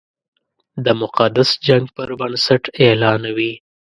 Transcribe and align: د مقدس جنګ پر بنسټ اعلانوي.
د 0.85 0.87
مقدس 1.01 1.49
جنګ 1.67 1.85
پر 1.95 2.09
بنسټ 2.19 2.63
اعلانوي. 2.81 3.53